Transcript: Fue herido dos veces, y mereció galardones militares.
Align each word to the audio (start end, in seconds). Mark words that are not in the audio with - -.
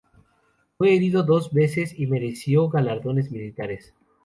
Fue 0.79 0.95
herido 0.95 1.21
dos 1.21 1.53
veces, 1.53 1.93
y 1.95 2.07
mereció 2.07 2.69
galardones 2.69 3.29
militares. 3.29 3.93